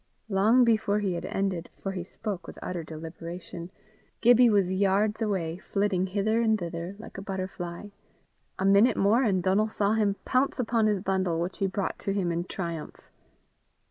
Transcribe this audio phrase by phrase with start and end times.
[0.29, 3.69] Long before he had ended, for he spoke with utter deliberation,
[4.19, 7.89] Gibbie was yards away, flitting hither and thither like a butterfly.
[8.57, 12.13] A minute more and Donal saw him pounce upon his bundle, which he brought to
[12.13, 13.11] him in triumph.